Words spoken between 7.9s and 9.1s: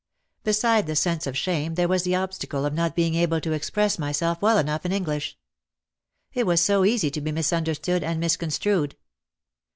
and mis construed.